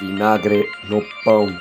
[0.00, 1.56] vinagre no pão.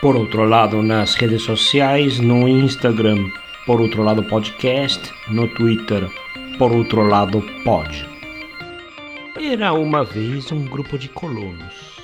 [0.00, 3.30] Por outro lado, nas redes sociais, no Instagram,
[3.66, 6.08] por outro lado podcast, no Twitter,
[6.58, 8.06] por outro lado pod.
[9.40, 11.94] Era uma vez um grupo de colonos.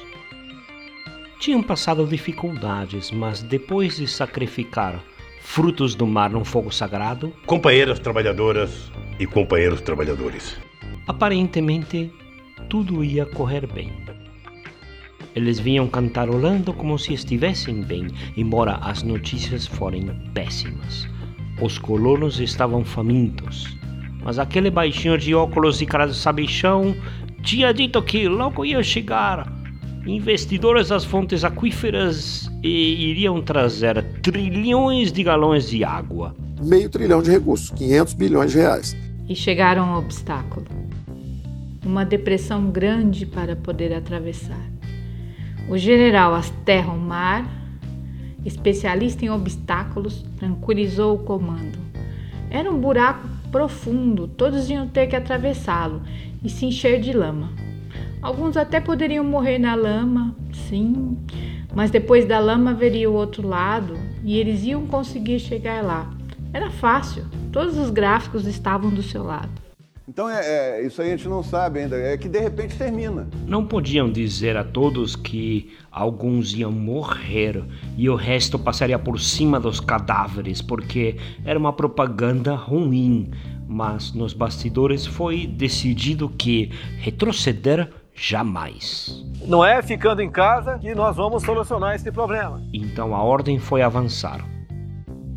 [1.38, 5.02] Tinham passado dificuldades, mas depois de sacrificar
[5.40, 10.56] frutos do mar num fogo sagrado, companheiras trabalhadoras e companheiros trabalhadores,
[11.06, 12.12] aparentemente
[12.68, 13.92] tudo ia correr bem.
[15.34, 21.08] Eles vinham cantarolando como se estivessem bem, embora as notícias forem péssimas.
[21.60, 23.76] Os colonos estavam famintos,
[24.22, 26.96] mas aquele baixinho de óculos e cara de sabichão
[27.42, 29.60] tinha dito que logo ia chegar
[30.06, 36.34] investidores das fontes aquíferas e iriam trazer trilhões de galões de água.
[36.62, 38.96] Meio trilhão de recursos, 500 bilhões de reais.
[39.28, 40.66] E chegaram ao obstáculo.
[41.84, 44.69] Uma depressão grande para poder atravessar.
[45.70, 47.48] O general Asterro Mar,
[48.44, 51.78] especialista em obstáculos, tranquilizou o comando.
[52.50, 56.02] Era um buraco profundo, todos iam ter que atravessá-lo
[56.42, 57.50] e se encher de lama.
[58.20, 60.34] Alguns até poderiam morrer na lama,
[60.68, 61.16] sim,
[61.72, 66.10] mas depois da lama haveria o outro lado e eles iam conseguir chegar lá.
[66.52, 69.69] Era fácil, todos os gráficos estavam do seu lado.
[70.08, 73.28] Então é, é, isso aí a gente não sabe ainda, é que de repente termina.
[73.46, 77.62] Não podiam dizer a todos que alguns iam morrer
[77.96, 83.30] e o resto passaria por cima dos cadáveres, porque era uma propaganda ruim.
[83.68, 89.24] Mas nos bastidores foi decidido que retroceder jamais.
[89.46, 92.60] Não é ficando em casa que nós vamos solucionar esse problema.
[92.72, 94.44] Então a ordem foi avançar.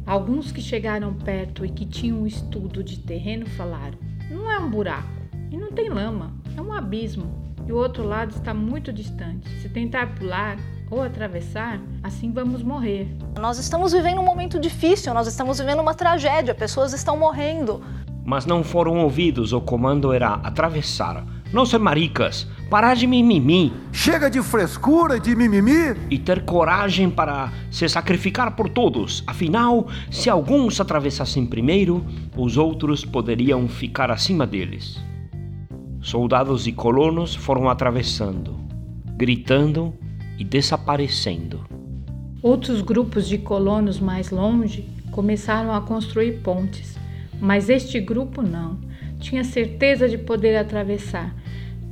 [0.06, 3.98] Alguns que chegaram perto e que tinham um estudo de terreno falaram:
[4.30, 5.08] não é um buraco
[5.52, 7.44] e não tem lama, é um abismo.
[7.66, 9.48] E o outro lado está muito distante.
[9.62, 10.58] Se tentar pular
[10.92, 13.08] ou atravessar, assim vamos morrer.
[13.40, 17.82] Nós estamos vivendo um momento difícil, nós estamos vivendo uma tragédia, pessoas estão morrendo.
[18.26, 21.26] Mas não foram ouvidos, o comando era atravessar.
[21.54, 23.72] Não ser maricas, parar de mimimi.
[23.92, 25.96] Chega de frescura, de mimimi.
[26.10, 29.24] E ter coragem para se sacrificar por todos.
[29.28, 32.04] Afinal, se alguns atravessassem primeiro,
[32.36, 35.00] os outros poderiam ficar acima deles.
[36.02, 38.60] Soldados e colonos foram atravessando,
[39.16, 39.94] gritando
[40.40, 41.64] e desaparecendo.
[42.42, 46.98] Outros grupos de colonos mais longe começaram a construir pontes,
[47.40, 48.80] mas este grupo não.
[49.20, 51.43] Tinha certeza de poder atravessar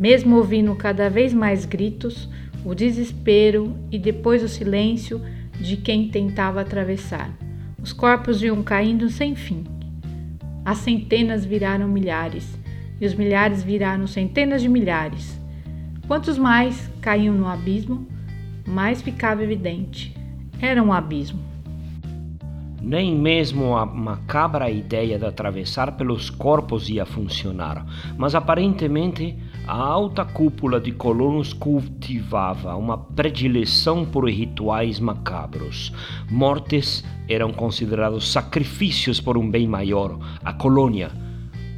[0.01, 2.28] mesmo ouvindo cada vez mais gritos,
[2.66, 5.22] o desespero e depois o silêncio
[5.59, 7.29] de quem tentava atravessar.
[7.79, 9.63] Os corpos iam caindo sem fim.
[10.66, 12.57] As centenas viraram milhares
[13.00, 15.39] e os milhares viraram centenas de milhares.
[16.07, 18.07] Quantos mais caíam no abismo,
[18.68, 20.18] mais ficava evidente.
[20.59, 21.39] Era um abismo.
[22.81, 27.85] Nem mesmo a macabra ideia de atravessar pelos corpos ia funcionar,
[28.18, 35.94] mas aparentemente a alta cúpula de colonos cultivava uma predileção por rituais macabros.
[36.29, 41.11] Mortes eram considerados sacrifícios por um bem maior, a colônia,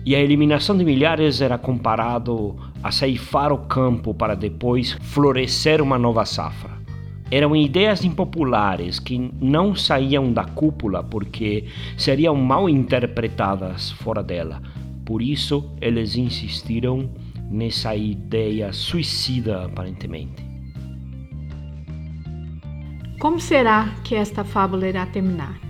[0.06, 5.98] e a eliminação de milhares era comparado a ceifar o campo para depois florescer uma
[5.98, 6.72] nova safra.
[7.32, 11.66] Eram ideias impopulares que não saíam da cúpula porque
[11.98, 14.62] seriam mal interpretadas fora dela.
[15.06, 17.10] Por isso, eles insistiram
[17.54, 20.44] nessa ideia suicida, aparentemente.
[23.20, 25.62] Como será que esta fábula irá terminar?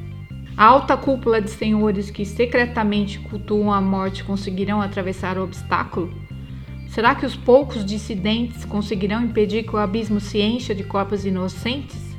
[0.55, 6.13] A alta cúpula de senhores que secretamente cultuam a morte conseguirão atravessar o obstáculo?
[6.87, 12.15] Será que os poucos dissidentes conseguirão impedir que o abismo se encha de corpos inocentes?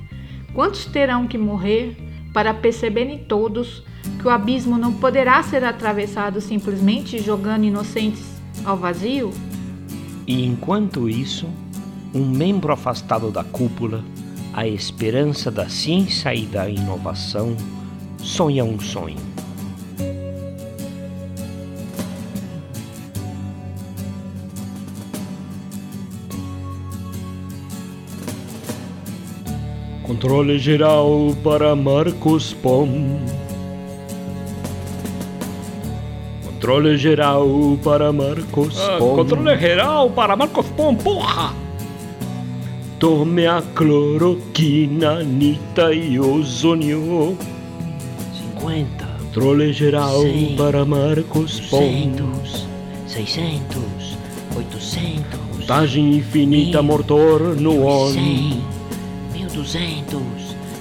[0.52, 1.96] Quantos terão que morrer
[2.34, 3.82] para perceberem todos
[4.20, 9.32] que o abismo não poderá ser atravessado simplesmente jogando inocentes ao vazio?
[10.26, 11.46] E enquanto isso,
[12.14, 14.02] um membro afastado da cúpula,
[14.54, 17.56] a esperança da ciência e da inovação,
[18.18, 19.18] sonha um sonho.
[30.04, 33.43] Controle geral para Marcos Pom.
[36.54, 39.16] Controle geral para Marcos ah, Pom.
[39.16, 41.52] Controle geral para Marcos Pom, porra!
[42.98, 47.36] Tome a cloroquina, Anitta e ozônio.
[48.54, 49.04] 50.
[49.04, 51.80] Controle geral 100, para Marcos Pom.
[51.80, 52.66] 200,
[53.08, 54.18] 600,
[54.56, 55.40] 800.
[55.58, 58.12] Contagem infinita, mortor no on.
[58.12, 58.62] 100,
[59.34, 60.22] 1200,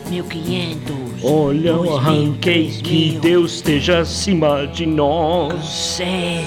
[0.09, 1.12] 1500.
[1.23, 3.17] Olha o arranquei, que.
[3.21, 5.63] Deus esteja acima de nós.
[5.65, 6.45] Sei.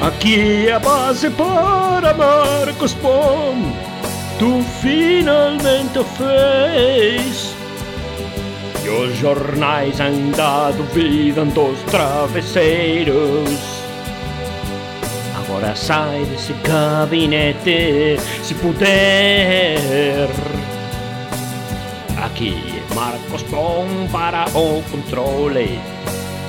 [0.00, 3.54] Aqui é a base para Marcos Pom.
[4.38, 7.54] Tu finalmente fez.
[8.84, 13.71] E os jornais ainda duvidam dos travesseiros.
[15.62, 20.28] Agora sai desse gabinete se puder.
[22.20, 25.78] Aqui é Marcos Pom para o controle.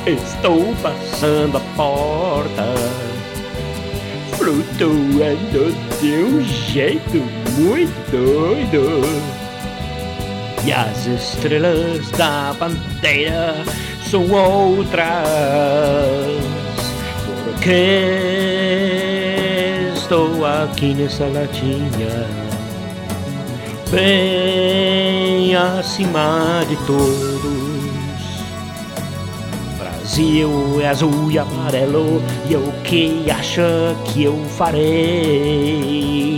[0.08, 2.74] Estou passando a porta
[4.36, 7.18] flutuando de um jeito
[7.60, 9.02] muito doido.
[10.66, 13.64] E as estrelas da bandeira
[14.10, 15.04] são outras,
[17.46, 18.53] porque
[20.14, 22.28] estou aqui nessa latinha,
[23.90, 27.42] bem acima de todos.
[29.76, 36.33] Brasil é azul e amarelo e o que acha que eu farei?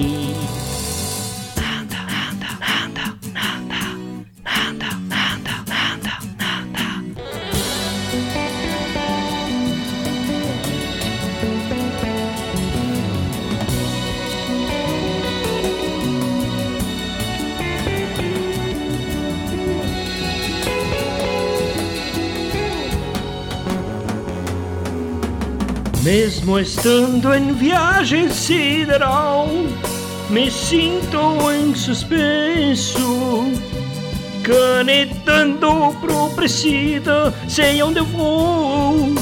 [26.05, 29.47] Mesmo estando em viagem sideral,
[30.29, 33.51] me sinto em suspenso.
[34.43, 39.15] Canetando pro presida, sei onde eu vou.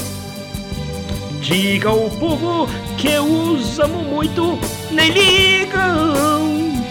[1.40, 4.58] Diga ao povo que eu os amo muito,
[4.90, 6.84] nem ligam.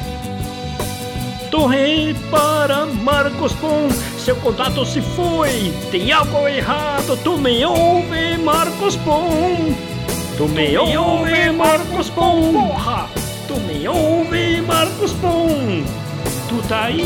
[1.51, 3.89] Torre para Marcos Pom,
[4.23, 5.73] seu contato se foi.
[5.91, 9.75] Tem algo errado, tu me ouve, Marcos Pom.
[10.37, 13.09] Tu me ouve, Marcos Pom, porra!
[13.47, 15.83] Tu me ouve, Marcos Pom.
[16.47, 17.01] Tu tá aí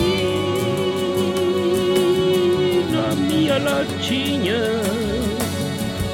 [2.91, 4.61] na minha latinha.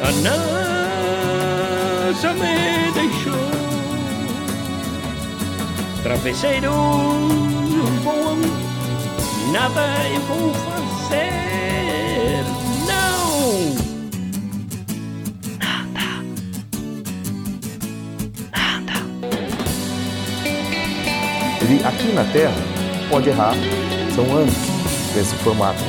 [0.01, 1.43] A NASA
[2.33, 3.51] me deixou.
[6.01, 7.32] Travesseiro
[9.53, 9.81] nada
[10.13, 12.43] eu vou fazer,
[12.87, 13.73] não!
[15.59, 16.09] Nada,
[18.51, 19.05] nada.
[21.61, 22.53] Ele aqui na Terra
[23.09, 23.53] pode errar,
[24.15, 24.53] são anos
[25.15, 25.79] nesse formato.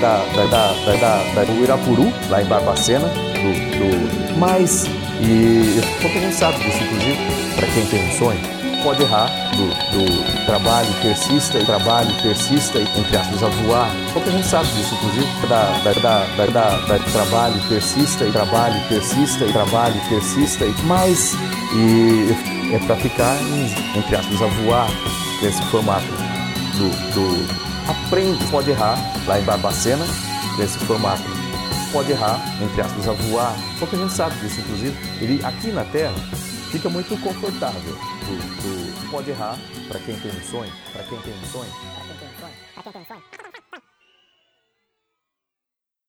[0.00, 4.84] Da, da, da, da, da, da- do Irapuru, lá em Barbacena, do, do mas,
[5.20, 7.18] e pouca gente sabe disso, inclusive,
[7.54, 8.40] para quem tem um sonho,
[8.82, 13.90] pode errar do, do trabalho persista e trabalho persista, entre aspas, a voar.
[14.12, 19.44] Pouca gente sabe disso, inclusive, da, da, da, da, da, trabalho persista e trabalho persista
[19.44, 21.34] e trabalho persista, e mas,
[21.74, 23.36] e é para ficar,
[23.96, 24.88] entre aspas, a voar
[25.42, 26.06] nesse formato
[26.76, 30.04] do, do aprende, pode errar lá em Barbacena,
[30.58, 31.22] nesse formato.
[31.92, 33.54] Pode errar, entre aspas, a voar.
[33.78, 34.96] Pouca gente sabe disso, inclusive.
[35.20, 36.14] Ele aqui na Terra
[36.72, 37.92] fica muito confortável.
[37.92, 41.70] O, o- pode errar para quem tem sonho, para quem tem sonho.
[41.70, 43.22] Pra quem tem sonho, pra quem tem sonho.